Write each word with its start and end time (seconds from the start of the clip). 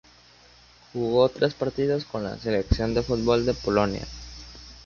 Jugó 0.93 1.29
tres 1.29 1.53
partidos 1.53 2.05
con 2.05 2.23
la 2.23 2.35
selección 2.39 2.95
de 2.95 3.03
fútbol 3.03 3.45
de 3.45 3.53
Polonia. 3.53 4.07